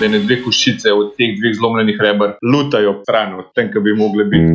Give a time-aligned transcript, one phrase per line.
[0.00, 3.94] da ne dve kušice od teh dveh zlomljenih rebr lutajo stran od tem, kar bi
[3.94, 4.52] mogli biti.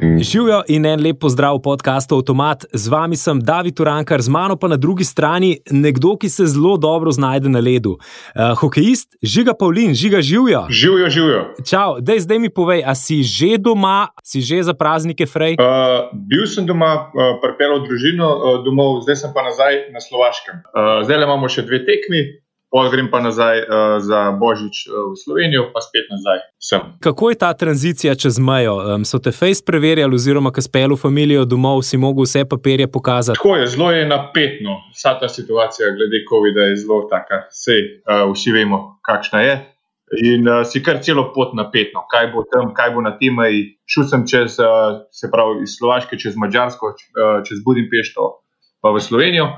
[0.00, 2.64] Živijo in en lep pozdrav v podkastu Automat.
[2.72, 6.76] Z vami sem David Urankar, z mano pa na drugi strani nekdo, ki se zelo
[6.80, 7.98] dobro znajde na ledu.
[8.00, 10.64] Uh, hokejist Žiga Pavlin, Žiga živijo.
[10.70, 11.42] Živijo, živijo.
[11.68, 15.60] Čau, dej, zdaj mi povej, a si že doma, si že za praznike frej?
[15.60, 20.64] Uh, bil sem doma, uh, pripeljal družino uh, domov, zdaj sem pa nazaj na Slovaškem.
[20.72, 22.40] Uh, zdaj imamo še dve tekmi.
[22.70, 26.80] Pol grem pa nazaj uh, za Božič uh, v Slovenijo, pa spet nazaj sem.
[27.02, 28.76] Kako je ta tranzicija čez mejo?
[28.78, 33.38] Um, so te face preverjali, oziroma ko spelu familijo domov, si mogel vse papirje pokazati?
[33.42, 34.78] Tako je, zelo je napetno.
[34.94, 39.58] Vsa ta situacija glede COVID-a je zelo taka, vse uh, vsi vemo, kakšna je.
[40.30, 43.66] In uh, si kar celo pot napetno, kaj bo tam, kaj bo na tem meji.
[43.90, 48.30] Šel sem čez, uh, se pravi, iz Slovaške čez Mačarsko, uh, čez Budimpešto,
[48.78, 49.50] pa v Slovenijo.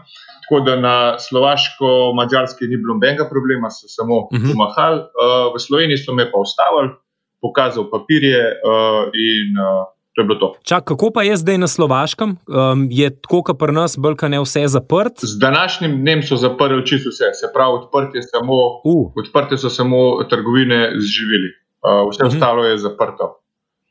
[0.52, 4.52] Tako da na slovaško-mačarski ni bilo nobenega problema, so samo Mhm.
[4.52, 4.98] pomahali.
[5.00, 5.08] Uh,
[5.54, 6.92] v Sloveniji so me pa ustavili,
[7.40, 10.48] pokazal papirje uh, in uh, to je bilo to.
[10.62, 12.36] Čak, kako pa je zdaj na Slovaškem?
[12.46, 15.24] Um, je tako, kot pri nas, bolj ne vse zaprt?
[15.24, 19.96] Z današnjim dnem so zaprli čisto vse, se pravi, odprte, samo, Uh, odprte so samo
[20.24, 21.48] trgovine z živili,
[21.80, 22.28] uh, vse Mhm.
[22.28, 22.36] mhm.
[22.36, 23.24] ostalo je zaprto.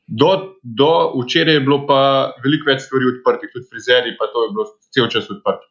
[0.06, 0.30] Do,
[0.62, 2.00] do včeraj je bilo pa
[2.44, 5.66] veliko več stvari odprtih, tudi frizeri, pa to je bilo cel čas odprto.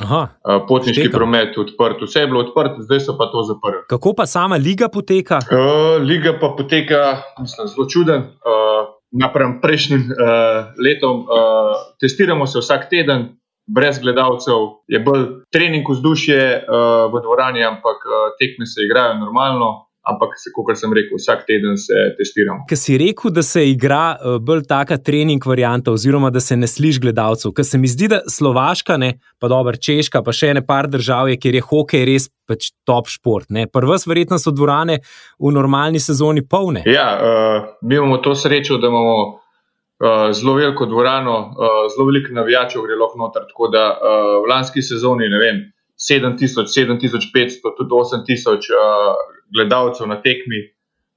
[0.00, 0.28] Aha.
[0.68, 1.18] Potniški Štekam.
[1.18, 3.84] promet odprt, vse je bilo odprto, zdaj so pa to zaprli.
[3.88, 5.38] Kako pa sama liga poteka?
[5.50, 8.20] Uh, liga pa poteka, mislim, zelo čuden.
[8.42, 13.28] Uh, Napram prejšnjim uh, letom, uh, testiramo se vsak teden,
[13.66, 19.83] brez gledalcev, je bolj trening vzdušje uh, v dvorani, ampak uh, tekme se igrajo normalno.
[20.04, 22.66] Ampak, kot sem rekel, vsak teden se testiramo.
[22.68, 26.68] Ker si rekel, da se igra eh, bolj taka trening varianta, oziroma da se ne
[26.68, 27.54] sliši gledalcev.
[27.56, 31.32] Ker se mi zdi, da Slovaška, ne, pa dobro Češka, pa še ene par držav,
[31.32, 33.48] je, kjer je hokej res pač top šport.
[33.48, 35.00] vas verjetno so dvorane
[35.40, 36.84] v normalni sezoni polne.
[36.84, 42.36] Ja, uh, mi imamo to srečo, da imamo uh, zelo veliko dvorano, uh, zelo veliko
[42.36, 43.48] navijačev gre lahko noter.
[43.48, 45.64] Tako da uh, v lanski sezoni, ne vem,
[45.98, 49.14] 7000, 7500, tudi 8000 uh,
[49.54, 50.60] gledalcev na tekmi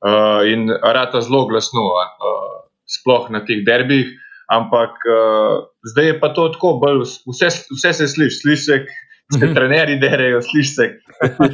[0.05, 4.07] uh, in rata zelo glasno, uh, sploh na teh derbih.
[4.47, 8.75] Ampak uh, zdaj je pa to tako, bolj, vse, vse se sliši, sliši se,
[9.39, 9.55] se Mhm.
[9.55, 10.85] trenerji derejo, sliši se,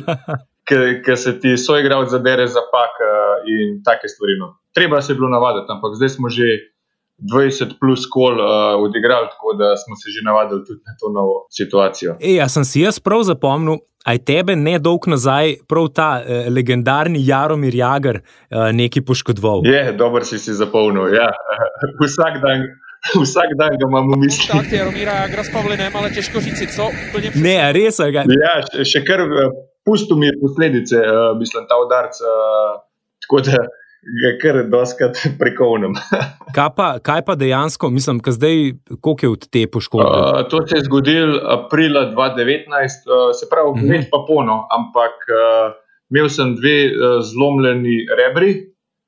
[1.06, 4.38] ker se ti soigralec zadere za pak uh, in take stvari.
[4.40, 4.60] No.
[4.74, 6.73] Treba se je bilo navaditi, ampak zdaj smo že
[7.18, 11.48] 20 plus kol uh, odigrali, tako da smo se že navadili tudi na to novo
[11.50, 12.18] situacijo.
[12.22, 16.50] Ej, a sem si jaz prav zapomnil, aj tebe ne dolg nazaj, prav ta eh,
[16.52, 19.64] legendarni Jaromir Jager eh, nekaj poškodoval.
[19.66, 21.14] Je, dobro si si zapolnil.
[21.16, 21.30] Ja.
[22.04, 22.68] Vsak, dan,
[23.14, 24.52] vsak dan ga imam v mislih.
[24.52, 27.44] Tak Jaromíra Jagra s Pavlinem, ale těžko říci, co úplně přesně.
[27.44, 29.52] Ne, res, ga, Ja, še, še kar uh,
[29.84, 32.20] pustil mi je posledice, uh, mislim, ta udarc.
[32.20, 32.80] Uh,
[33.24, 33.64] tako da
[34.04, 35.94] ga kar doskrat prekovnem.
[36.56, 40.10] kaj, pa, kaj pa dejansko, mislim, ka zdaj, koliko je od te poškodbe?
[40.10, 42.68] Uh, to se je zgodilo aprila 2019,
[43.06, 43.90] uh, se pravi, Mhm.
[43.90, 45.74] več pa pono, ampak uh,
[46.10, 46.94] imel sem dve uh,
[47.24, 48.54] zlomljeni rebri,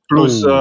[0.05, 0.49] plus Uh.
[0.49, 0.57] uh,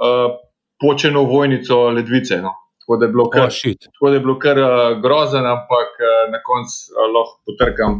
[0.00, 0.30] uh,
[0.78, 2.36] počeno vojnico ledvice.
[2.38, 2.52] No.
[2.78, 3.78] Tako da je bilo kar, Oh, shit.
[3.84, 4.68] tako da je bilo kar uh,
[4.98, 7.92] grozen, ampak uh, na koncu uh, lahko potrkam,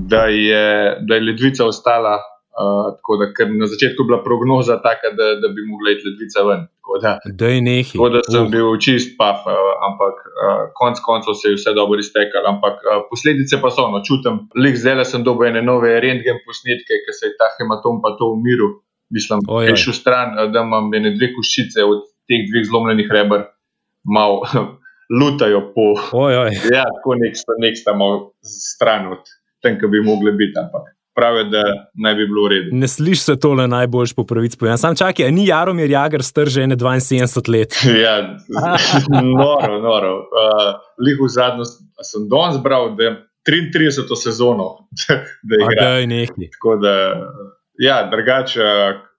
[0.00, 0.64] da je,
[1.00, 2.18] da je ledvica ostala.
[2.50, 3.26] Uh, tako da,
[3.62, 6.62] na začetku je bila prognoza taka, da, da bi mogla iti ledvica ven.
[6.76, 7.12] Tako da.
[7.94, 9.54] Tako da sem Uh, bil čist paf, uh,
[9.88, 12.46] ampak uh, konec koncev se je vse dobro iztekalo.
[12.54, 14.50] Ampak uh, posledice pa so, no, čutim.
[14.64, 18.34] Lik zdaj sem dobil ene nove rentgen posnetke, ker se je ta hematom pa to
[18.34, 18.82] umiril.
[19.14, 23.46] Mislim, da je šel stran, da imam ene dve koščice od teh dveh zlomljenih rebr,
[24.06, 24.42] malo
[25.18, 25.94] lutajo po.
[26.26, 26.50] Oj, oj.
[26.74, 29.22] Ja, tako nek sta, nek sta malo stran od
[29.62, 30.58] tem, ki bi mogli biti.
[30.58, 31.62] Ampak pravijo, da
[31.94, 32.68] naj bi bilo v redu.
[32.72, 34.78] Ne slišiš se tole najboljš po pravici povedano.
[34.78, 37.74] Sam čakaj, ni Jaromir Jager star že ne 72 let.
[38.04, 38.16] Ja,
[39.22, 40.14] noro, noro.
[40.30, 40.74] Uh,
[41.06, 41.64] Lihu zadnjo
[42.00, 43.12] a sem danes zbral, da je
[43.48, 44.16] 33.
[44.22, 44.88] sezono,
[45.48, 45.84] da A igra.
[45.84, 46.50] daj nehi.
[46.52, 46.94] Tako da,
[47.78, 48.64] ja, drugače,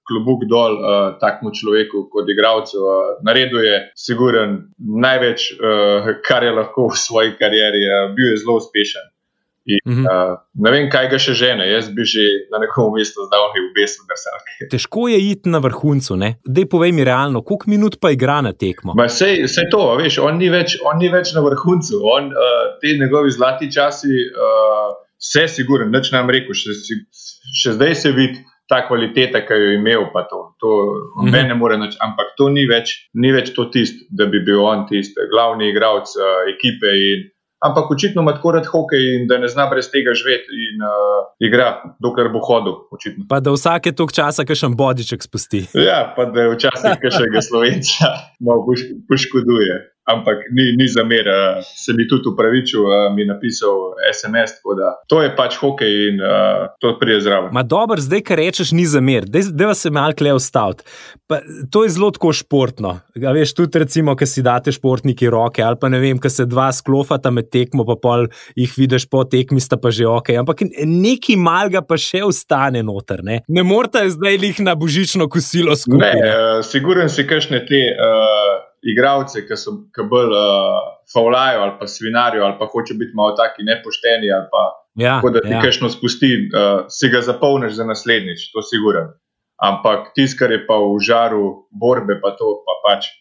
[0.07, 2.77] klubuk dol uh, takmu človeku kot igralcu.
[2.81, 2.91] Uh,
[3.25, 7.85] naredil je, siguren, največ, uh, kar je lahko v svoji karieri.
[7.85, 9.10] Uh, bil je zelo uspešen.
[9.65, 10.05] In, Mhm.
[10.05, 11.67] uh, ne vem, kaj ga še žene.
[11.69, 14.49] Jaz bi že na nekom mestu zdavnil v besu, da se lahko.
[14.73, 16.29] Težko je iti na vrhuncu, ne?
[16.43, 18.93] Dej povej mi realno, koliko minut pa igra na tekmo.
[18.93, 22.01] Ma sej, sej to, veš, on ni več, on ni več na vrhuncu.
[22.03, 22.39] On, uh,
[22.81, 27.05] te njegovi zlati časi, uh, vse siguren, nič nam rekel, še, si-
[27.53, 30.69] še zdaj se vidi ta kvaliteta, ki jo je imel, pa to, to
[31.21, 31.47] mm -hmm.
[31.47, 34.87] ne more več, ampak to ni več, ni več to tisto, da bi bil on
[34.87, 36.87] tisti glavni igralec uh, ekipe.
[36.87, 37.29] In,
[37.61, 41.29] ampak očitno ima tako rad hokej in da ne zna brez tega živeti in uh,
[41.39, 42.79] igra, dokler bo hodil.
[42.91, 43.25] Očitno.
[43.29, 45.65] Pa da vsake tok časa, ki še en bodiček spusti.
[45.77, 48.13] Ja, pa da včasih še ga slovenca
[48.45, 48.65] malo
[49.09, 49.79] poškoduje
[50.09, 51.27] ampak ni, ni zamer,
[51.63, 52.81] se mi tudi upravičil,
[53.15, 54.61] mi napisal SMS.
[55.07, 57.51] To je pač hokej in uh, to prije zraven.
[57.53, 60.83] Ma dobro, zdaj, kar rečeš, ni zamer, da vas je malo klev staviti.
[61.71, 62.97] To je zelo tako športno.
[63.27, 66.47] A veš, tudi recimo, ki si date športniki roke, ali pa ne vem, ki se
[66.49, 68.27] dva sklofata med tekmo, pa pol
[68.57, 70.33] jih vidiš po tekmi, sta pa že ok.
[70.41, 73.23] Ampak neki malga pa še ostane noter.
[73.23, 76.17] Ne, ne morate zdaj jih na božično kosilo skupaj.
[76.17, 77.85] Ne, uh, siguren si, kakšne te.
[77.95, 80.77] Uh, igravce, ki so ki bolj uh,
[81.13, 84.63] faulajo ali pa svinarijo ali pa hoče biti malo taki nepošteni ali pa
[84.95, 85.61] ja, tako, da ti ja.
[85.61, 89.11] kajšno spusti, uh, si ga zapolniš za naslednjič, to si guren.
[89.61, 93.11] Ampak tisto, kar je pa v žaru borbe, pa to pa pač.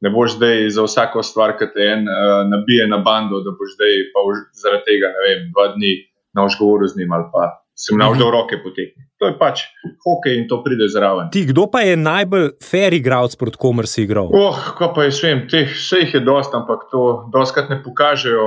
[0.00, 3.74] Ne boš zdaj za vsako stvar, ki te en uh, nabije na bando, da boš
[3.74, 5.92] zdaj pa v, zaradi tega, ne vem, dva dni
[6.32, 7.50] na ožgovoru z njim ali pa
[7.80, 8.34] sem navžal mhm.
[8.34, 9.06] roke potekni.
[9.20, 9.62] To je pač
[10.04, 11.28] hokej in to pride zraven.
[11.32, 14.28] Ti, kdo pa je najbolj fair igralec, proti komer si igral?
[14.32, 18.46] Oh, ko pa jaz vem, teh vse jih je dosta, ampak to doskrat ne pokažejo.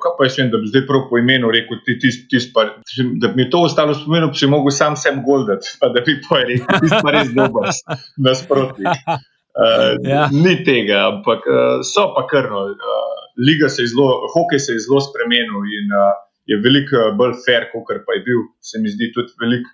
[0.00, 3.08] Ko pa jaz vem, da bi zdaj prav po imenu rekel, ti, ti, ti, ti,
[3.20, 6.16] da bi mi to ostalo spomenul, bi si mogel sam sem goldat, pa da bi
[6.24, 7.68] pa rekel, ti si pa res dober
[8.24, 9.04] nasprotnik.
[9.54, 10.26] Uh, ja.
[10.32, 12.68] Ni tega, ampak uh, so pa krno.
[12.74, 16.14] Uh, liga se je zelo, hokej se je zelo spremenil in uh,
[16.50, 19.70] je veliko eh, bolj fair, kot pa je bil, se mi zdi tudi veliko.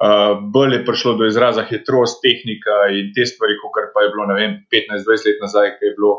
[0.00, 4.24] Uh, bolj je prišlo do izraza hitrost, tehnika in te stvari, kot pa je bilo
[4.32, 6.12] 15-20 let nazaj, ki je bilo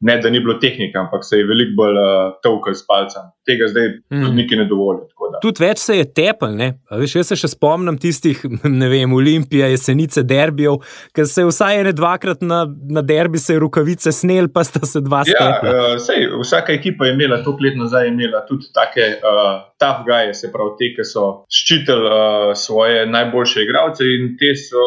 [0.00, 3.26] ne da ni bilo tehnike, ampak se je veliko bolj uh, tolkal s palcem.
[3.46, 4.22] Tega zdaj mm.
[4.24, 5.08] tudi neki ne dovolijo.
[5.42, 6.56] Tudi več se je tepel.
[7.00, 8.40] Veš, jaz se še spomnim tistih,
[8.80, 10.80] ne vem, Olimpije, jesenice, derbijev,
[11.16, 14.82] ker se je vsaj ene dvakrat na, na derbi se je rukavice snel, pa sta
[14.88, 15.76] se dva stopila.
[15.76, 19.54] Ja, uh, sej, vsaka ekipa je imela, toliko let nazaj je imela tudi take uh,
[19.80, 24.86] tough guys, se pravi te, ki so ščitili uh, svoje najboljše igralce in te so.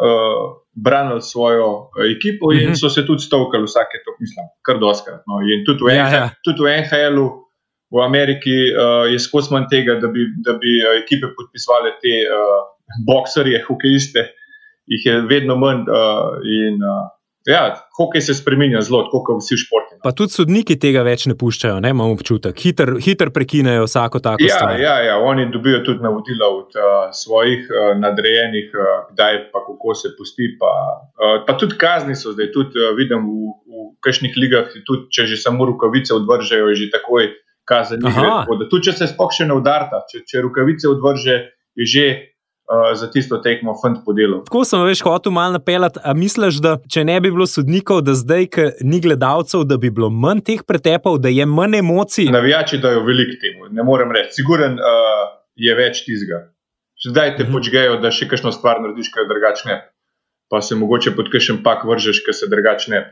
[0.00, 2.80] Uh, branili svojo eh, ekipo in mm -hmm.
[2.80, 5.20] so se tudi stavkali vsake, to mislim, kar doskrat.
[5.28, 5.34] No.
[5.52, 6.30] In tudi v, ja, ja.
[6.44, 7.26] tudi v NHL-u,
[7.94, 12.14] v Ameriki uh, je skozi manj tega, da bi, da bi eh, ekipe podpisovali te
[12.26, 12.60] uh,
[13.06, 14.22] bokserje, hokejiste,
[14.86, 15.80] jih je vedno manj.
[15.80, 19.96] Uh, in, uh, Ja, hokej se spremenja zelo, kot vsi športi.
[20.04, 22.58] Pa tudi sodniki tega več ne puščajo, ne imamo občutek.
[22.60, 24.76] Hiter, hiter prekinejo vsako tako ja, stvar.
[24.80, 29.96] Ja, ja, oni dobijo tudi navodila od uh, svojih uh, nadrejenih, uh, kdaj pa kako
[29.96, 30.50] se pusti.
[30.60, 30.72] Pa,
[31.16, 35.30] uh, pa tudi kazni so zdaj, tudi uh, vidim v, v kakšnih ligah, tudi če
[35.32, 37.32] že samo rukavice odvržejo, je že takoj
[37.64, 38.04] kazen.
[38.04, 41.40] Tudi če se spokše ne udarta, če, če rukavice odvrže,
[41.80, 42.06] je že
[42.70, 44.40] uh, za tisto tekmo fant po delu.
[44.46, 46.00] Tako sem veš, hotel malo napeljati.
[46.04, 49.90] A misliš, da če ne bi bilo sodnikov, da zdaj, ki ni gledalcev, da bi
[49.90, 52.30] bilo manj teh pretepov, da je manj emocij?
[52.34, 54.40] Navijači dajo veliko temu, ne morem reči.
[54.40, 55.24] Siguren uh,
[55.58, 56.46] je več tizga.
[57.00, 57.54] Zdaj te mhm.
[57.56, 59.80] počgejo, da še kakšno stvar narediš, kaj drugačne.
[60.50, 63.04] Pa se mogoče pod kakšen pak vržeš, kaj se drugačne.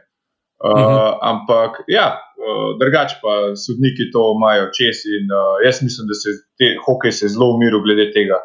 [0.59, 1.19] Uh, uh -huh.
[1.23, 5.07] Ampak, ja, uh, drugače pa sodniki to imajo čez.
[5.07, 8.39] In, uh, jaz mislim, da se te hokej se zelo umiru glede tega.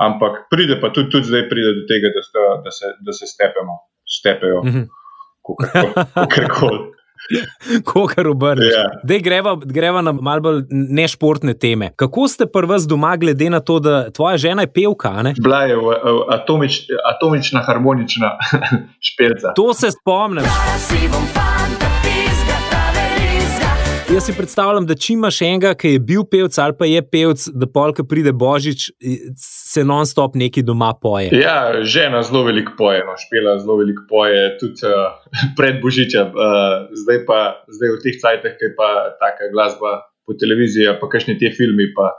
[0.00, 3.26] Ampak pride pa tudi, tudi zdaj pride do tega, da, sta, da, se, da se
[3.28, 3.74] stepemo,
[4.08, 4.86] stepejo, mm -hmm.
[6.34, 6.80] kar koli.
[7.84, 8.66] Kogar obrneš.
[8.66, 9.14] Yeah.
[9.14, 9.18] Ja.
[9.18, 11.92] Greva, greva na malce bolj nešportne teme.
[11.96, 15.12] Kako ste prvi doma, glede na to, da tvoja žena je pevka?
[15.42, 15.76] Bila je
[16.28, 16.80] atomič,
[17.14, 18.30] atomična, harmonična
[19.12, 19.52] špelca.
[19.56, 20.44] To se spomnim.
[24.10, 27.44] Jaz si predstavljam, da če imaš enega, ki je bil pevec ali pa je pevec,
[27.54, 28.88] da polka pride božič,
[29.38, 31.28] se non-stop neki doma poje.
[31.38, 35.14] Ja, žena zelo veliko poje, no, špela zelo veliko poje, tudi uh,
[35.58, 36.34] pred božičem.
[36.34, 37.38] Uh, zdaj pa
[37.70, 38.90] zdaj v teh cajtah, ki je pa
[39.22, 39.94] taka glasba
[40.26, 42.10] po televiziji, pa kakšni ti filmi, pa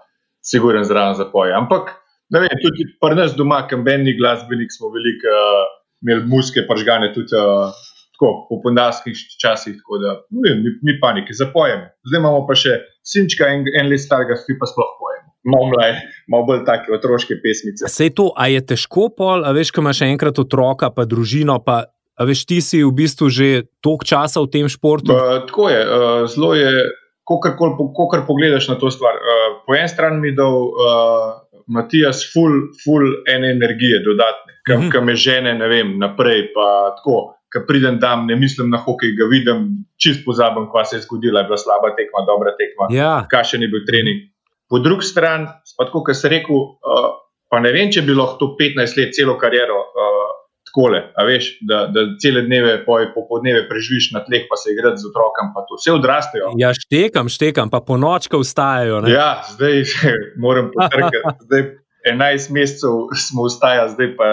[0.47, 1.51] siguren zraven za poje.
[1.59, 1.91] Ampak
[2.31, 5.67] vem, tudi pri nas doma, kambenni glasbenik, smo veliko uh,
[6.07, 7.35] imeli muske, pažgane tudi.
[7.35, 7.90] Uh,
[8.21, 11.89] tako, po pondarskih časih, tako da ni, ni, ni panike, zapojemo.
[12.05, 15.27] Zdaj imamo pa še sinčka in en let starega, ki pa sploh pojemo.
[15.49, 15.95] Malo mlaj,
[16.29, 17.89] malo bolj take otroške pesmice.
[17.89, 21.87] Sej to, a je težko pol, a veš, ko imaš enkrat otroka, pa družino, pa
[21.89, 25.09] a veš, ti si v bistvu že toliko časa v tem športu?
[25.09, 26.91] Uh, tako je, uh, zelo je,
[27.25, 29.17] ko kar pogledaš na to stvar.
[29.17, 34.85] Uh, po eni strani mi dal uh, Matijas full, full ene energije dodatne, kam, uh.
[34.85, 34.91] -huh.
[34.93, 39.15] kam me žene, ne vem, naprej pa tako ko pridem tam, ne mislim na hokej,
[39.19, 39.65] ga vidim,
[39.99, 43.13] čist pozabim, kaj se je zgodilo, je bila slaba tekma, dobra tekma, ja.
[43.31, 44.29] kaj še ni bil trening.
[44.71, 45.49] Po drugi strani,
[45.91, 47.09] kot sem rekel, uh,
[47.51, 50.29] pa ne vem, če bi lahko to 15 let, celo kariero uh,
[50.71, 55.51] takole, veš, da, da cele dneve, popoldneve preživiš na tleh, pa se igraš z otrokom,
[55.55, 56.53] pa to vse odrastejo.
[56.61, 59.03] Ja, štekam, štekam, pa po nočka vstajajo.
[59.03, 59.11] Ne?
[59.11, 59.83] Ja, zdaj
[60.43, 61.67] moram potrkati.
[62.07, 64.29] 11 mesecev smo vstajali, zdaj pa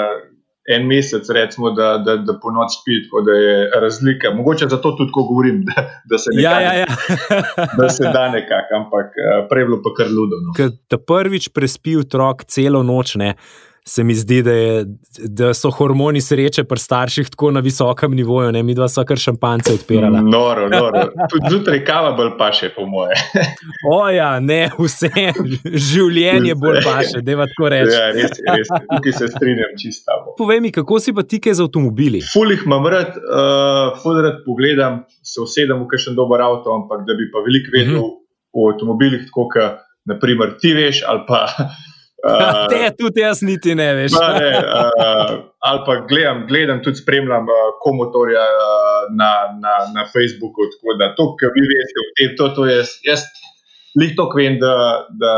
[0.68, 4.30] en mesec, recimo, da, da, da po noč spit, tako da je razlika.
[4.36, 6.86] Mogoče zato tudi tako govorim, da, da se ja, ja, ja.
[7.78, 10.42] da se da nekako, ampak eh, prej bilo pa kar ludo.
[10.44, 10.52] No.
[10.56, 13.16] Ker te prvič prespi otrok celo noč.
[13.16, 13.32] Ne?
[13.88, 14.84] Se mi zdi, da, je,
[15.18, 19.16] da so hormoni sreče pri starših tako na visokem nivoju, ne mi dva so kar
[19.16, 20.20] šampance odpirali.
[20.28, 21.04] Noro, noro.
[21.32, 23.16] Tudi zjutraj kava bolj paše, po moje.
[24.00, 25.32] Oja, ne, vse
[25.88, 27.96] življenje bolj paše, da je tako reči.
[27.96, 30.20] Ja, res, res, tukaj se strinjam čisto.
[30.38, 32.22] Povej mi, kako si pa ti kaj z avtomobili?
[32.32, 37.16] Fulih imam rad, uh, fulih rad pogledam, se usedem v kakšen dober avto, ampak da
[37.16, 38.04] bi pa veliko vedel mhm.
[38.04, 38.16] -huh.
[38.52, 41.46] o avtomobilih, tako kot naprimer ti veš ali pa.
[42.18, 44.16] Uh, te tudi jaz niti ne veš.
[44.40, 45.34] ne, uh,
[45.70, 49.30] ali pa gledam, gledam tudi spremljam uh, komotorja uh, na,
[49.62, 50.66] na, na Facebooku.
[50.72, 53.22] Tako da to, kar vi veste, to, to je, jaz
[53.98, 54.74] lih to vem, da,
[55.22, 55.32] da,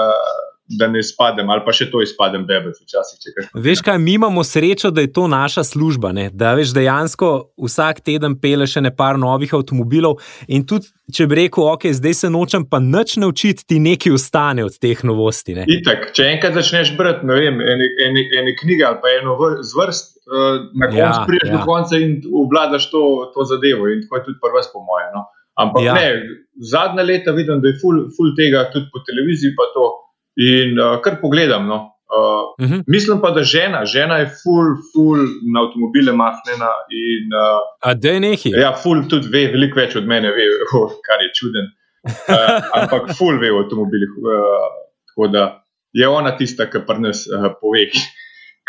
[0.79, 3.49] da ne spadem, ali pa še to izpadem, bebe, včasih.
[3.55, 6.13] Veš kaj, mi imamo srečo, da je to naša služba.
[6.15, 6.29] Ne?
[6.31, 10.21] Da veš, dejansko vsak teden pele še nekaj novih avtomobilov.
[10.49, 14.65] In tudi, če bi rekel, ok, zdaj se nočem pa nič naučiti, ti nekaj ostane
[14.67, 15.59] od teh novosti.
[15.79, 19.37] Itak, če enkrat začneš brati, ne vem, ene, ene, ene knjige ali pa eno
[19.67, 21.59] zvrst, uh, na koncu ja, prideš ja.
[21.59, 23.03] do konca in obvladaš to,
[23.35, 23.91] to zadevo.
[23.91, 25.11] In tako je tudi prvo, po mojem.
[25.19, 25.27] No?
[25.61, 25.95] Ampak ja.
[25.99, 26.07] ne,
[26.63, 29.57] zadnja leta vidim, da je full, full tega tudi po televiziji.
[30.37, 31.67] In uh, kar pogledam.
[31.67, 31.91] No.
[32.11, 32.75] Uh, uh mhm.
[32.75, 32.85] -huh.
[32.87, 35.21] Mislim pa, da žena, žena je full, full
[35.53, 36.71] na avtomobile mahnjena.
[36.91, 38.53] In, uh, A da je nekaj?
[38.53, 40.47] Ja, full tudi ve, veliko več od mene, ve,
[40.77, 41.67] oh, kar je čuden.
[42.07, 44.11] Uh, ampak full ve o avtomobilih.
[44.19, 44.25] Uh,
[45.09, 47.87] tako da je ona tista, ki pa nas uh, pove.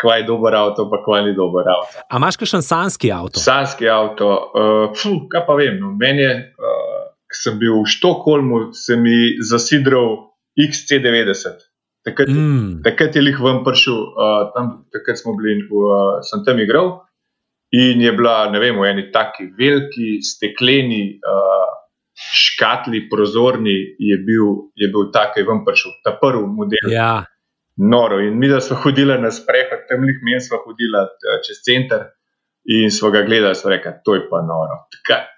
[0.02, 2.00] Kaj je dober avto, pa kaj ni dober avto.
[2.10, 3.38] A imaš še sanski avto?
[3.38, 5.76] Sanski avto, uh, fuh, kaj pa vem.
[5.78, 11.68] No, meni je, uh, ko sem bil v Štokholmu, se mi zasidral XC90.
[12.02, 12.82] Takrat, mm.
[12.82, 16.96] takrat je jih ven prišel, uh, tam, takrat smo bili, uh, sem tam igral.
[17.72, 21.70] In je bila, ne vem, v eni taki veliki, stekleni, uh,
[22.12, 26.90] škatli, prozorni, je bil, je bil tak, ki je ven prišel, ta prvi model.
[26.92, 27.22] Ja.
[27.78, 28.18] Noro.
[28.20, 31.06] In mi, da smo hodili na sprehod, tam jih meni smo hodili
[31.46, 32.10] čez center
[32.68, 34.82] in smo ga gledali, smo rekli, to je pa noro.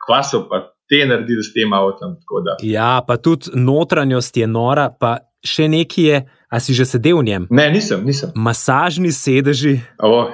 [0.05, 2.17] Kva so pa te naredili s tem avtom.
[2.63, 6.25] Ja, pa tudi notranjost je nora, pa še nekaj je.
[6.55, 7.43] A si že sedel v njem?
[7.51, 7.99] Ne, nisem.
[8.07, 8.31] nisem.
[8.39, 9.83] Masažni sedeži.
[9.99, 10.31] Oh,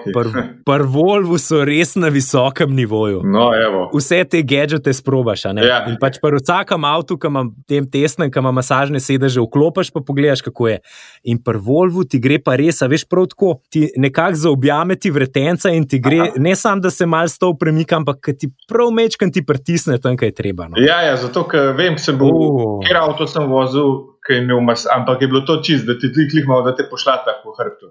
[0.69, 3.25] Prvi Volvo so res na visokem nivoju.
[3.25, 3.49] No,
[3.97, 5.49] Vse te gadžete sprobaš.
[5.49, 5.89] Ja.
[5.89, 10.05] In pač pri vsakem avtu, ki ima tem tesnem, ki ima masažne sedeže, vklopiš pa
[10.05, 10.77] pogledaš, kako je.
[11.25, 15.09] In pri Volvu ti gre pa res, a veš, prav tako ti nekako zaobjame ti
[15.09, 16.37] vretenca in ti gre, Aha.
[16.37, 20.35] ne samo da se mal stov premika, ampak ti prav mečkam ti pritisne tam, kaj
[20.35, 20.69] je treba.
[20.69, 20.77] No.
[20.77, 22.79] Ja, ja, zato ker vem, sem bil, uh.
[22.85, 26.13] ker avto sem vozil ki je imel mas, ampak je bilo to čist, da ti
[26.15, 27.91] ti klihmal, da te pošlata po hrbtu.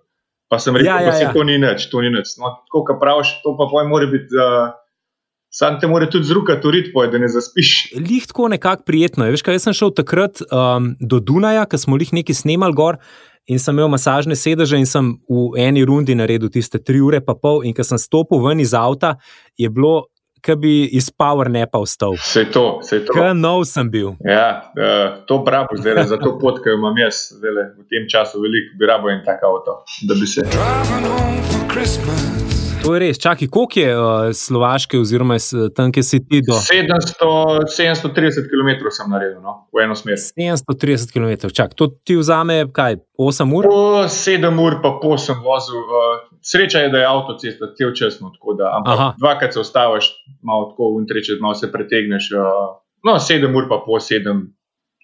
[0.50, 1.34] Pa sem rekel, ja, ja, da ja.
[1.36, 2.38] to ni nič, to ni nič.
[2.40, 4.32] No, tako, kot praviš, to pa poj mora biti.
[4.34, 4.72] Uh,
[5.50, 7.70] Sam te mora tudi z roka turiti, da ne zaspiš.
[7.98, 9.26] Lih tako nekako prijetno.
[9.34, 13.00] Veš, kaj, jaz sem šel takrat um, do Dunaja, ker smo jih nekaj snemali gor
[13.50, 17.34] in sem imel masažne sedeže in sem v eni rundi naredil tiste tri ure pa
[17.34, 17.64] pol.
[17.66, 19.16] In ko sem stopil ven iz avta,
[19.58, 20.06] je bilo
[20.42, 22.18] ki bi iz PowerNapa vstal.
[22.20, 23.16] Vse to, vse to.
[23.16, 24.14] Kaj nov sem bil.
[24.26, 28.08] Ja, uh, to bravo, zdaj za to pot, ki jo imam jaz, zdaj, v tem
[28.12, 30.46] času veliko bi rabo in tako avto, da bi se.
[32.84, 33.20] To je res.
[33.20, 35.36] Čakaj, koliko je uh, Slovaške, oziroma
[35.76, 36.56] tam, kjer si ti do?
[36.64, 40.16] 700, 730 km sem naredil, no, v eno smer.
[40.16, 43.68] 730 km, čakaj, to ti vzame kaj, 8 ur?
[43.68, 45.84] Po 7 ur, pa po sem vozil.
[45.84, 48.72] Uh, sreča je, da je avtocesta cel čas, no, tako da.
[48.78, 50.12] Ampak dvakrat se ustaviš,
[50.44, 52.32] malo tako in treče, malo se pretegneš.
[52.32, 54.50] Uh, no, sedem ur, pa po sedem.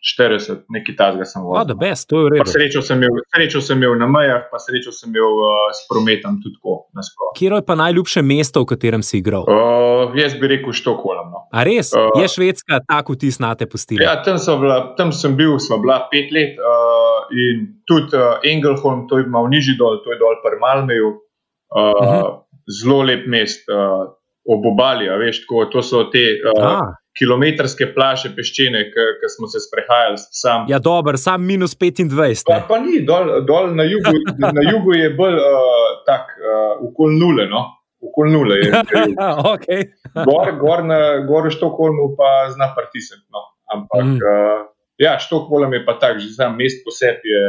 [0.05, 1.65] 40, nekaj tasga sem vozil.
[1.65, 2.51] Da, best, to je res.
[2.53, 7.31] Srečo, srečo sem imel na mejah, pa srečo sem imel uh, s prometom tudi tako.
[7.33, 9.49] Kje je pa najljubše mesto, v katerem si igral?
[9.49, 11.33] Uh, jaz bi rekel Štokholm.
[11.33, 11.47] No.
[11.49, 11.89] A res?
[11.97, 14.03] Uh, je Švedska tako ti znate postiti?
[14.05, 19.07] Ja, tam, bila, tam sem bil, smo bila pet let uh, in tudi uh, Engelholm,
[19.09, 21.24] to je malo nižji dol, to je dol pri Malmeju.
[21.71, 22.11] Uh, uh mhm.
[22.11, 22.41] -huh.
[22.65, 24.09] Zelo lep mest, uh,
[24.45, 26.79] ob obali, veš, tako, to so te uh,
[27.15, 30.67] kilometrske plaže peščene, ki smo se sprehajali sam.
[30.71, 32.43] Ja, dober, sam minus 25.
[32.47, 37.15] Pa, pa ni, dol, dol na, jugu, na jugu je bolj uh, tak, uh, okol
[37.15, 37.47] nule.
[37.51, 37.63] No?
[38.03, 38.71] Okol nule je.
[39.53, 39.87] okay.
[40.27, 43.23] gor, gor, na, gor v Štokholmu pa zna partisem.
[43.31, 43.47] No?
[43.71, 44.19] Ampak, mm.
[44.19, 44.67] uh,
[45.01, 47.45] ja, Štokholm je pa tak, že sam mest poseb je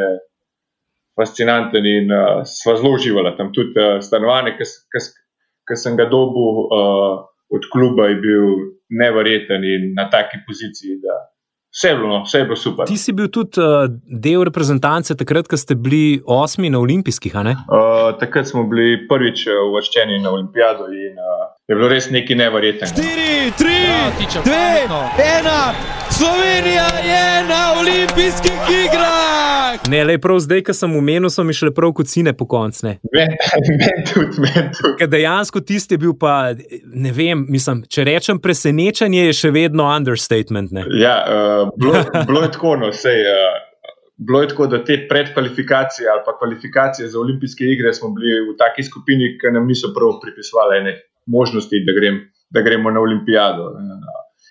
[1.16, 3.52] fascinanten in uh, sva zelo uživali tam.
[3.56, 4.56] Tudi uh, stanovanje,
[5.66, 7.24] ki sem ga dobil uh,
[7.56, 8.52] od kluba, je bil
[8.90, 11.00] nevreten in na taki poziciji.
[11.02, 11.16] Da,
[11.76, 12.86] Vse je, bilo, no, vse je bilo super.
[12.88, 13.84] Ti si bil tudi uh,
[14.22, 17.34] del reprezentance, takrat, ko ste bili osmi na olimpijskih.
[17.36, 22.94] Uh, takrat smo bili prvič uvrščeni na olimpijado in uh, je bilo res nekaj nevrjetnega.
[22.94, 23.70] 4, 3,
[24.44, 24.50] 2,
[25.18, 25.96] 1.
[26.18, 29.88] Slovenija je na olimpijskih igrah!
[29.90, 32.92] Ne, le prav zdaj, ko sem umenil, so mi šle prav kocine po koncu.
[35.14, 36.54] Dejansko tisti je bil pa,
[36.94, 40.70] ne vem, mislim, če rečem presenečenje, je še vedno understatement.
[40.70, 40.86] Ne?
[41.02, 43.58] Ja, uh, bilo, bilo je tako, no, sej, uh,
[44.22, 48.56] bilo je tako, da te predkvalifikacije ali pa kvalifikacije za olimpijske igre smo bili v
[48.62, 53.72] taki skupini, ki nam niso prav pripisovali ene možnosti, da, grem, da gremo na olimpijado.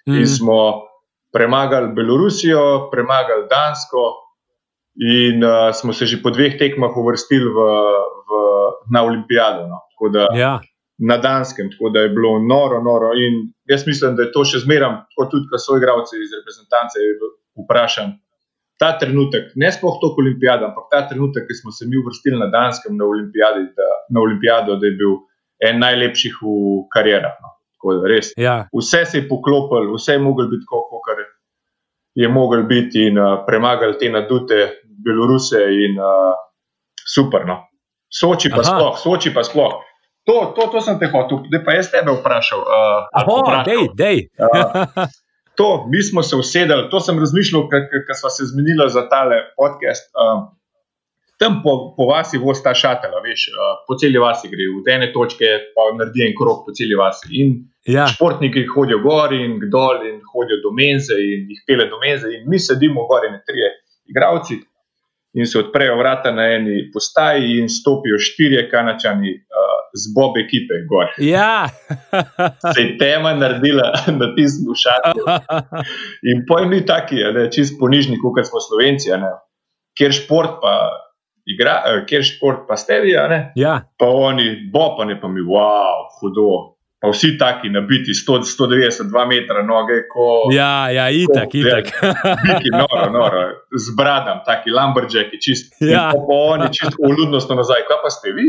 [0.08, 0.20] Mm.
[0.20, 0.86] In smo
[1.34, 4.04] premagali Belorusijo, premagali Dansko,
[4.96, 7.60] in uh, smo se že po dveh tekmah uvrstili v,
[8.28, 8.32] v,
[8.92, 9.68] na Olimpijado.
[9.68, 9.84] No.
[10.12, 10.60] Da, ja.
[10.98, 13.12] Na Danskem, tako da je bilo noro, noro.
[13.20, 17.04] In jaz mislim, da je to še zmeraj, kot tudi, ko so igravci iz reprezentance
[17.60, 18.16] vprašani.
[18.80, 22.48] Ta trenutek, ne sploh to olimpijado, ampak ta trenutek, ki smo se mi uvrstili na
[22.52, 23.08] Danskem na,
[23.76, 25.20] da, na olimpijado, da je bil
[25.60, 27.38] en najlepših v karjerah.
[27.42, 27.54] No.
[27.86, 28.66] Res, ja.
[28.74, 31.20] Vse se je poklopilo, vse je moglo biti tako, kot
[32.16, 35.62] je moglo biti, in uh, premagali te nadute Beloruse.
[35.70, 36.34] In, uh,
[37.06, 37.46] super.
[37.46, 37.68] No.
[38.10, 38.72] Soči pa Aha.
[38.72, 39.84] sploh, soči pa sploh.
[40.26, 42.64] To, to, to sem te hotel, da pa jaz tebe vprašal.
[42.66, 44.18] Uh, oh, dej, dej.
[44.42, 45.06] uh,
[45.60, 50.10] to, mi smo se usedeli, to sem razmišljal, ker smo se zmenili za tale podcast.
[50.18, 50.50] Uh,
[51.46, 55.12] tam po, po vasi vozi ta šatel, veš, uh, po celi vasi gre, v ene
[55.14, 57.30] točke pa naredi en krok po celi vasi.
[57.42, 58.08] In ja.
[58.10, 62.32] športniki hodijo gor in dol in hodijo do menze in jih pele do menze.
[62.34, 63.70] In mi sedimo gor in trije
[64.10, 64.58] igravci.
[65.36, 70.82] In se odprejo vrata na eni postaji, in stopijo štirje kanačani uh, z Bob ekipe
[70.90, 71.12] gor.
[71.20, 71.68] Ja.
[72.74, 75.28] se je tema naredila na tistem šatu.
[76.32, 79.12] In pojem ni taki, da je čist ponižnik, kot smo slovenci,
[80.00, 81.05] ker šport pa
[81.46, 83.14] igra, uh, kjer šport pa ste vi,
[83.56, 83.76] ja.
[84.00, 86.76] pa oni, bo pa ne pa mi, wow, hudo.
[87.06, 90.00] Pa vsi taki nabiti, 192 metra noge.
[90.10, 91.92] Ko, ja, ja, itak, ko, itak.
[92.48, 93.42] Biki, noro, noro,
[93.78, 95.76] z bradam, taki lumberjacki, čist.
[95.84, 96.08] Ja.
[96.16, 98.48] Pa, pa oni čisto uludnostno nazaj, kaj pa ste vi?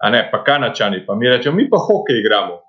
[0.00, 2.61] A ne, pa kanačani, pa mi rečemo, mi pa hokej igramo.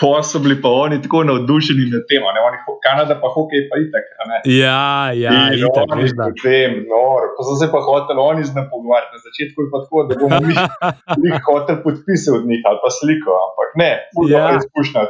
[0.00, 3.78] Pa so bili pa oni tako navdušeni nad tem, ne oni, Kanada pa hokej pa
[3.78, 4.04] itak.
[4.44, 7.02] Ja, ja, in itak, oni so potem, no,
[7.36, 9.14] pa so se pa hoteli oni z nami pogovarjati.
[9.16, 10.54] Na začetku je pa tako, da bomo mi
[11.30, 14.58] jih hoteli podpisati od njih ali pa sliko, ampak ne, puno ja.
[14.58, 15.02] izkušnja.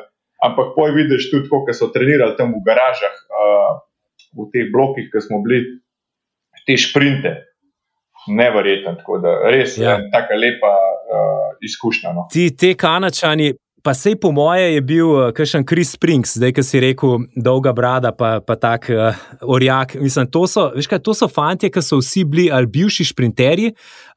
[0.46, 3.80] Ampak poj vidiš tudi, kako so trenirali tam v garažah, uh,
[4.36, 5.80] v teh blokih, ki smo bili,
[6.68, 7.32] te šprinte.
[8.24, 9.98] Neverjeten, tako da res ja.
[10.00, 12.12] je tako lepa uh, izkušnja.
[12.16, 12.22] No.
[12.32, 13.50] Ti, te kanačani,
[13.84, 17.74] Pa sej po moje je bil uh, kakšen Chris Springs, zdaj, ki si rekel, dolga
[17.76, 19.12] brada, pa, pa tak uh,
[19.44, 19.92] orjak.
[20.00, 23.74] Mislim, to so, veš kaj, to so fanti, ki so vsi bili ali bivši sprinterji,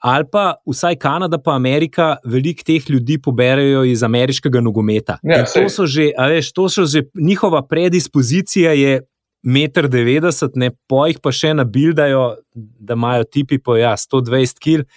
[0.07, 5.17] ali pa vsaj Kanada, pa Amerika, veliko teh ljudi poberajo iz ameriškega nogometa.
[5.27, 9.03] Ja, to so že, veš, to so že njihova predispozicija je.
[9.47, 12.23] 1,90 m, ne po jih pa še nabildajo,
[12.55, 14.87] da imajo tipi po ja, 120 kg.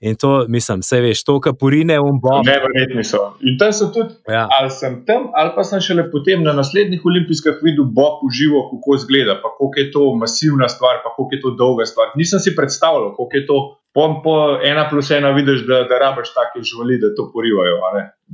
[0.00, 2.46] In to, mislim, vse veš, to, kar porine v Bob.
[2.46, 3.34] Neverjetni so.
[3.44, 4.46] In tam so tudi, ja.
[4.48, 8.62] ali sem tam, ali pa sem šele potem na naslednjih olimpijskih videl Bob v živo,
[8.70, 12.14] kako izgleda, pa kako je to masivna stvar, pa kako je to dolga stvar.
[12.16, 13.58] Nisem si predstavljal, kako je to.
[13.90, 14.32] Po, po
[14.62, 17.74] ena plus ena vidiš, da, da rabiš take živali, da to porivajo,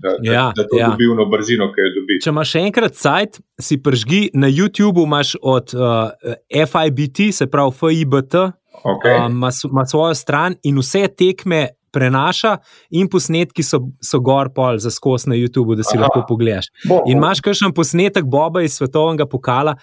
[0.03, 0.91] da, ja, da, da to ja.
[0.91, 2.19] dobijo na brzino, ki jo dobiš.
[2.25, 6.13] Če imaš enkrat sajt, si pržgi na YouTubu, imaš od uh,
[6.53, 8.37] FIBT, se pravi FIBT,
[8.85, 9.31] okay.
[9.31, 12.57] ima, ima svojo stran in vse tekme prenaša,
[12.91, 16.05] in posnetki so, so gor pol za skos na YouTubu, da si Aha.
[16.05, 16.69] lahko pogledaš.
[16.85, 17.03] Bo, bo.
[17.09, 19.77] In imaš kakšen posnetek Boba iz svetovnega pokala.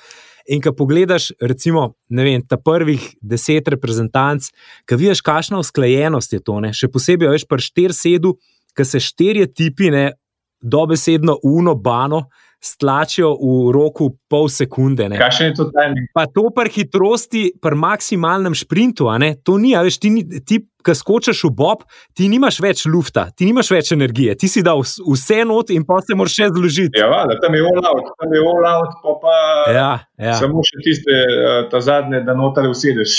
[0.52, 4.50] In ko pogledaš, recimo, vem, ta prvih deset reprezentanc,
[4.86, 6.74] ki vidiš, kakšna usklajenost je to, ne?
[6.76, 8.34] še posebej, veš, pri štirih sedu,
[8.76, 10.10] ki se štirje tipi, ne,
[10.60, 12.26] dobesedno uno, bano,
[12.64, 15.10] stlačijo v roku pol sekunde.
[15.20, 16.08] Kaj je to tajni?
[16.16, 19.12] Pa to pri hitrosti, pri maksimalnem sprintu,
[19.44, 20.14] to ni, veš, ti,
[20.48, 21.84] ti ki skočiš v bob,
[22.16, 26.02] ti nimaš več lufta, ti nimaš več energije, ti si dal vse not in pa
[26.04, 27.00] se moraš še zložiti.
[27.00, 29.38] Ja, da tam je all out, tam je all out, pa, pa
[29.72, 30.36] ja, ja.
[30.40, 33.16] samo še tiste, eh, ta zadnje, da notar usedeš.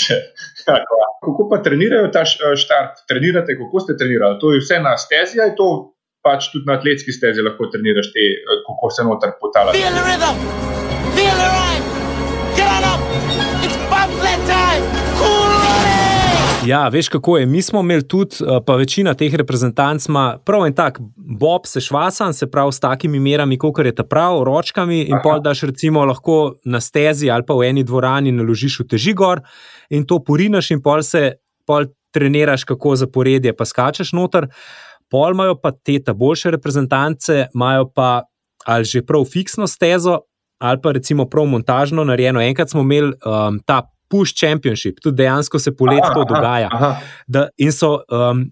[1.25, 3.05] kako pa trenirajo ta eh, štart?
[3.09, 4.39] Trenirate, kako ste trenirali?
[4.41, 5.94] To je vse na stezi, ali to
[6.25, 9.75] pač tudi na atletski stezi lahko treniraš, te, eh, kako se noter potala.
[16.65, 17.45] Ja, veš kako je.
[17.45, 21.81] Mi smo imeli tudi, eh, pa večina teh reprezentanc ima prav en tak bob, se
[21.81, 25.01] švasan, se pravi s takimi merami, kot je ta prav, ročkami.
[25.01, 29.13] In pol daš recimo lahko na stezi ali pa v eni dvorani naložiš v teži
[29.13, 29.41] gor
[29.89, 31.33] in to porinaš, in pol se
[31.67, 34.47] pol treniraš, kako zaporedje, pa skačeš noter.
[35.11, 38.23] Pol imajo pa te ta boljše reprezentance, imajo pa
[38.65, 40.19] ali že prav fiksno stezo,
[40.59, 42.41] ali pa recimo prav montažno narejeno.
[42.41, 46.69] Enkrat smo imeli um, ta Push Championship, tudi dejansko se poletje to dogaja.
[47.27, 48.51] Da, in so um,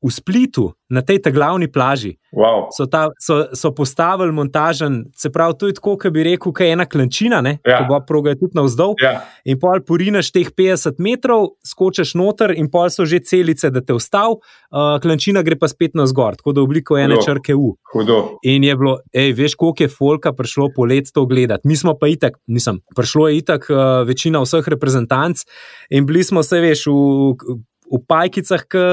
[0.00, 2.66] v Splitu, na tej glavni plaži, wow.
[2.74, 6.66] so, ta, so, so postavili montažen, se pravi, to je tako, kot bi rekel, kaj
[6.66, 7.78] je ena klančina, ja.
[7.78, 8.96] ki bo proga tudi navzdol.
[8.98, 9.20] Ja.
[9.44, 13.94] In pol porinaš teh 50 metrov, skočiš noter, in pol so že celice, da te
[13.94, 17.26] ustav, uh, klančina gre pa spet na zgor, tako da obliko ene Hudo.
[17.28, 17.76] črke U.
[17.92, 18.20] Hudo.
[18.42, 21.68] In je bilo, ej, veš, koliko je folka prišlo po let to gledati.
[21.68, 25.46] Mi smo pa itak, nisem, prišlo je itak uh, večina vseh reprezentanc
[25.90, 27.60] in bili smo, se veš, v.
[27.90, 28.84] V pajkicah, ki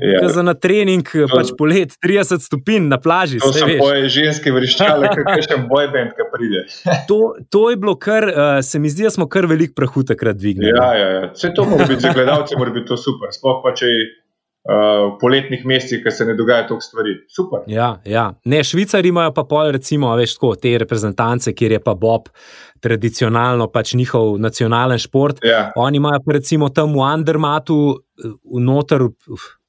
[0.00, 0.28] Ja.
[0.28, 3.38] za na trening, pač polet 30 stopinj na plaži.
[3.44, 6.62] To so moje ženske vriščale, kot še bojbend, ki pride.
[7.10, 10.40] to, to je bilo kar, uh, se mi zdi, da smo kar velik prahu takrat
[10.40, 10.72] dvignili.
[10.72, 11.22] Ja, ja, ja.
[11.36, 13.32] Vse to mora biti za gledalce, mora biti to super.
[13.36, 14.08] Sploh pa če je
[14.68, 17.14] uh, poletnih mesecih, ker se ne dogaja toliko stvari.
[17.30, 17.64] Super.
[17.70, 18.32] Ja, ja.
[18.44, 22.30] Ne, Švicari imajo pa pol, recimo, veš, tako, te reprezentance, kjer je pa Bob
[22.82, 25.42] tradicionalno pač njihov nacionalen šport.
[25.46, 25.70] Ja.
[25.78, 27.78] Oni imajo pa recimo tam v Andermatu,
[28.22, 29.06] v noter,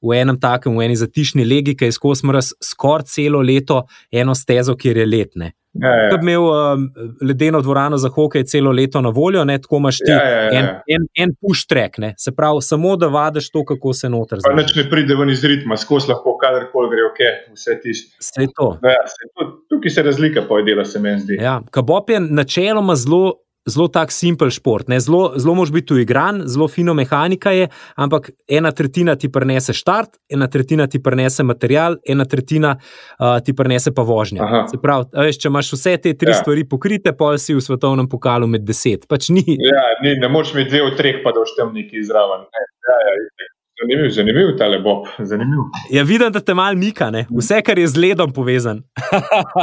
[0.02, 4.34] v enem takem, v eni zatišni legi, ki je skozi mraz skoraj celo leto eno
[4.34, 5.52] stezo, kjer je letne.
[5.74, 6.10] Ja, ja.
[6.10, 6.82] Če bi imel um,
[7.20, 10.50] ledeno dvorano za hokej celo leto na voljo, ne, tako imaš ti Ja, ja, ja.
[10.52, 12.14] en, en, en push track, ne.
[12.16, 14.56] se pravi, samo da vadiš to, kako se noter znaš.
[14.56, 17.20] nič ne pride ven iz ritma, skozi lahko kadarkoli gre, ok,
[17.54, 18.16] vse tisto.
[18.20, 18.68] Vse to.
[18.82, 21.38] Ja, se, tu- tukaj se razlika pojedela, se meni zdi.
[21.40, 23.32] Ja, Kabop je načeloma zelo.
[23.64, 24.98] Zelo tak simpel šport, ne?
[25.00, 30.18] zelo, zelo mož biti uigran, zelo fino mehanika je, ampak ena tretjina ti prenese štart,
[30.28, 34.44] ena tretjina ti prenese material, ena tretjina uh, ti prenese pa vožnja.
[34.68, 36.36] Se pravi, veš, če imaš vse te tri Ja.
[36.36, 36.42] ja.
[36.42, 39.08] stvari pokrite, pol si v svetovnem pokalu med deset.
[39.08, 39.44] Pač ni.
[39.46, 42.44] Ja, ni, ne moreš imeti dve od treh, pa da boš tam neki zraven.
[42.44, 43.50] Ne, Ja, ja, itak.
[43.80, 45.62] zanimiv, zanimiv ta lebob, zanimiv.
[45.90, 47.24] Ja, vidim, da te mal mika, ne?
[47.32, 48.82] vse, kar je z ledom povezan.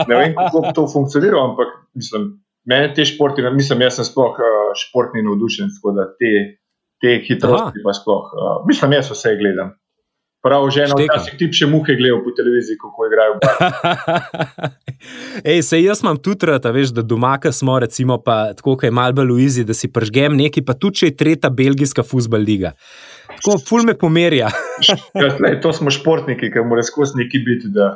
[0.10, 2.32] Ne vem, kako to funkcionira, ampak mislim,
[2.70, 6.34] mene te športi, mislim, jaz sem sploh uh, športni navdušen, tako da te,
[7.02, 7.86] te hitrosti Aha.
[7.86, 8.34] pa sploh.
[8.34, 9.76] Uh, mislim, jaz vse gledam.
[10.42, 11.20] Prav, že eno, Štekam.
[11.22, 13.36] včasih ti še muhe gledajo po televiziji, kako igrajo.
[15.54, 18.90] Ej, se jaz imam tudi rad, veš, da doma, ki smo, recimo, pa tako, kaj
[18.90, 22.74] mal bolj uizi, da si pržgem nekaj, pa tudi če je tretja belgijska futbol liga.
[23.36, 24.50] Tako, ful me pomerja.
[25.14, 25.30] Ja,
[25.62, 27.92] to smo športniki, ki morajo skozi neki biti, da,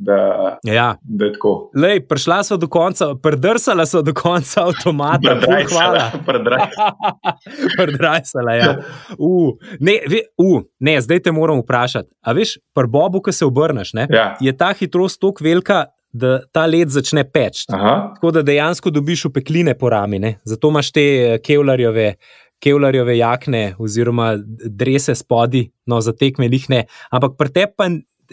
[0.00, 0.16] da,
[0.64, 0.94] Ja.
[1.02, 1.70] da je tako.
[1.74, 5.36] Lej, prišla so do konca, prdrsala so do konca avtomata.
[5.36, 6.10] Predrajsala.
[7.76, 8.70] Prdrajsala, ja.
[9.12, 12.08] Uh, ne, ve, uh, ne, zdaj te moram vprašati.
[12.20, 14.36] A veš, pri Bobu, ko se obrneš, ne, Ja.
[14.40, 17.68] je ta hitrost tako velika, da ta led začne peči.
[17.68, 20.18] Tako da dejansko dobiš upekline po rami.
[20.18, 20.40] Ne?
[20.44, 22.14] Zato imaš te eh, kevlarjeve,
[22.58, 24.32] kevlarjeve jakne oziroma
[24.66, 26.80] drese spodi, no za tekme jih ne.
[27.10, 27.86] Ampak pri tebi pa.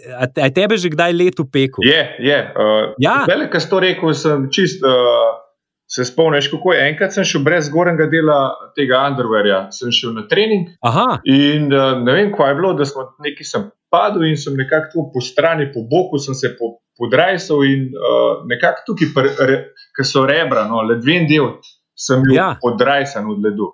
[0.05, 1.81] A a tebe že kdaj let upekel?
[1.81, 2.39] Je, je.
[2.53, 3.25] Uh, Ja.
[3.27, 4.85] Velik, ki si to rekel, sem čist.
[4.85, 5.47] Uh,
[5.87, 6.81] Se spomniš, kako je?
[6.89, 8.37] Enkrat sem šel brez zgornjega dela
[8.75, 12.83] tega underwearja, sem šel na trening Aha, in uh, ne vem, kaj je bilo, da
[12.85, 17.63] smo neki sem padel in sem nekako po strani, po boku sem se po, podrajsal
[17.63, 19.57] in uh, nekako tukaj, pr, re,
[19.95, 21.53] ki so rebra, no, ledven del,
[21.95, 22.49] sem bil ja.
[22.59, 23.71] podrajsan od ledu.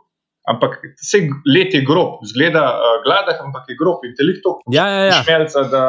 [0.53, 4.85] Ampak vse let je grob, zgleda uh, gladah, ampak je grob in telik to ja,
[4.85, 5.03] ja.
[5.09, 5.21] ja.
[5.23, 5.83] šmelca, da,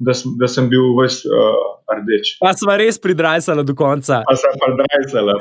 [0.00, 1.60] da, sem, da sem bil vse uh,
[2.00, 2.34] rdeč.
[2.40, 4.22] Pa sva res pridrajsala do konca.
[4.26, 5.34] Pa sva pridrajsala.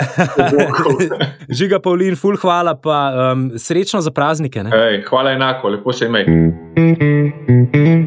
[1.62, 4.60] Žiga Pavlin, ful, hvala, pa um, srečno za praznike.
[4.68, 6.26] Ej, hvala enako, lepo se imej.
[6.28, 8.00] Mm-hmm.